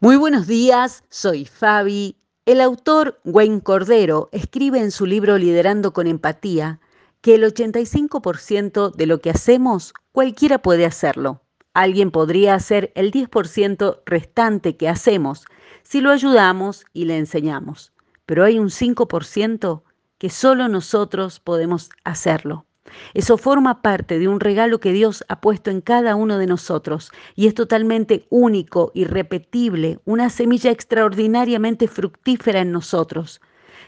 [0.00, 2.16] Muy buenos días, soy Fabi.
[2.46, 6.80] El autor Wayne Cordero escribe en su libro Liderando con Empatía
[7.20, 11.42] que el 85% de lo que hacemos cualquiera puede hacerlo.
[11.74, 15.46] Alguien podría hacer el 10% restante que hacemos
[15.84, 17.92] si lo ayudamos y le enseñamos.
[18.26, 19.82] Pero hay un 5%
[20.18, 22.66] que solo nosotros podemos hacerlo.
[23.14, 27.10] Eso forma parte de un regalo que Dios ha puesto en cada uno de nosotros
[27.34, 33.40] y es totalmente único, irrepetible, una semilla extraordinariamente fructífera en nosotros.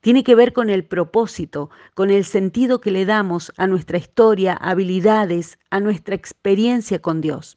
[0.00, 4.54] Tiene que ver con el propósito, con el sentido que le damos a nuestra historia,
[4.54, 7.56] habilidades, a nuestra experiencia con Dios.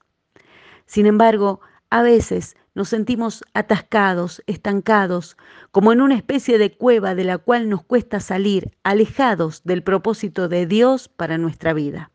[0.88, 5.38] Sin embargo, a veces nos sentimos atascados, estancados,
[5.72, 10.48] como en una especie de cueva de la cual nos cuesta salir, alejados del propósito
[10.48, 12.12] de Dios para nuestra vida.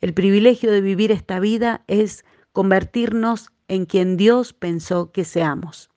[0.00, 5.90] El privilegio de vivir esta vida es convertirnos en quien Dios pensó que seamos.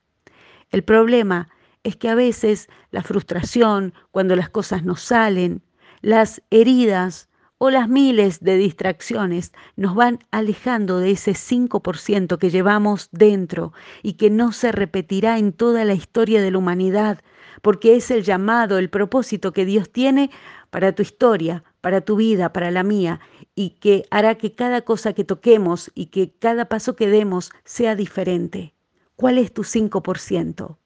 [0.70, 1.50] El problema
[1.84, 5.62] es que a veces la frustración, cuando las cosas no salen,
[6.02, 7.27] las heridas
[7.58, 14.14] o las miles de distracciones nos van alejando de ese 5% que llevamos dentro y
[14.14, 17.20] que no se repetirá en toda la historia de la humanidad,
[17.62, 20.30] porque es el llamado, el propósito que Dios tiene
[20.70, 23.20] para tu historia, para tu vida, para la mía,
[23.56, 27.96] y que hará que cada cosa que toquemos y que cada paso que demos sea
[27.96, 28.76] diferente.
[29.16, 30.78] ¿Cuál es tu 5%?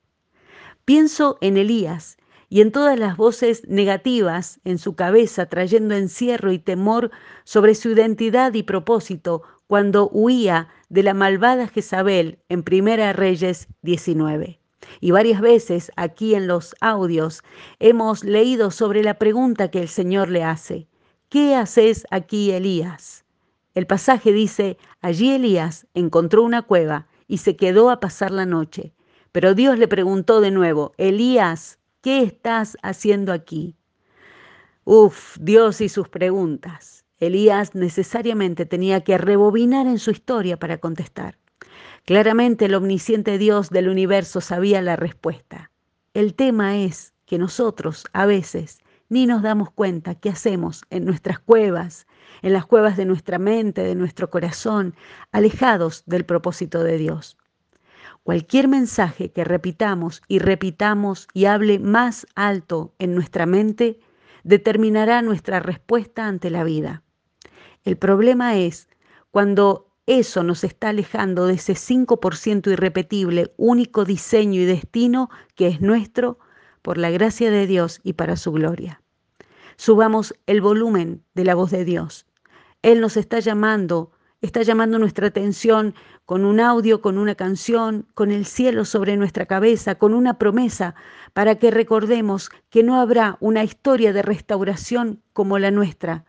[0.85, 2.17] Pienso en Elías
[2.53, 7.09] y en todas las voces negativas en su cabeza, trayendo encierro y temor
[7.45, 14.59] sobre su identidad y propósito cuando huía de la malvada Jezabel en Primera Reyes 19.
[14.99, 17.41] Y varias veces aquí en los audios
[17.79, 20.89] hemos leído sobre la pregunta que el Señor le hace.
[21.29, 23.23] ¿Qué haces aquí, Elías?
[23.75, 28.91] El pasaje dice, allí Elías encontró una cueva y se quedó a pasar la noche.
[29.31, 33.75] Pero Dios le preguntó de nuevo, Elías, ¿Qué estás haciendo aquí?
[34.85, 37.05] Uf, Dios y sus preguntas.
[37.19, 41.37] Elías necesariamente tenía que rebobinar en su historia para contestar.
[42.05, 45.69] Claramente el omnisciente Dios del universo sabía la respuesta.
[46.15, 51.37] El tema es que nosotros a veces ni nos damos cuenta qué hacemos en nuestras
[51.37, 52.07] cuevas,
[52.41, 54.95] en las cuevas de nuestra mente, de nuestro corazón,
[55.31, 57.37] alejados del propósito de Dios.
[58.23, 63.99] Cualquier mensaje que repitamos y repitamos y hable más alto en nuestra mente
[64.43, 67.03] determinará nuestra respuesta ante la vida.
[67.83, 68.89] El problema es
[69.31, 75.81] cuando eso nos está alejando de ese 5% irrepetible, único diseño y destino que es
[75.81, 76.37] nuestro
[76.81, 79.01] por la gracia de Dios y para su gloria.
[79.77, 82.27] Subamos el volumen de la voz de Dios.
[82.83, 85.93] Él nos está llamando está llamando nuestra atención
[86.25, 90.95] con un audio, con una canción, con el cielo sobre nuestra cabeza, con una promesa,
[91.33, 96.25] para que recordemos que no habrá una historia de restauración como la nuestra,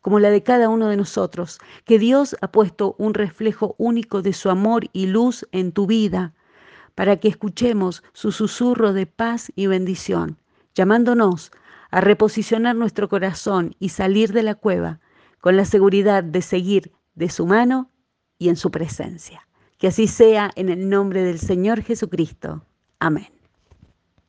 [0.00, 4.32] como la de cada uno de nosotros, que Dios ha puesto un reflejo único de
[4.32, 6.34] su amor y luz en tu vida,
[6.94, 10.38] para que escuchemos su susurro de paz y bendición,
[10.76, 11.50] llamándonos
[11.90, 15.00] a reposicionar nuestro corazón y salir de la cueva
[15.40, 17.90] con la seguridad de seguir de su mano
[18.38, 19.48] y en su presencia.
[19.78, 22.64] Que así sea en el nombre del Señor Jesucristo.
[23.00, 23.35] Amén.